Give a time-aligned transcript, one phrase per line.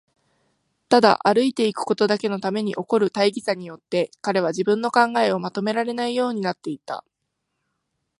[0.89, 7.05] ただ歩いていくことだけのために起こる大儀さによって、彼は自分の考えをまとめられないようになっていた。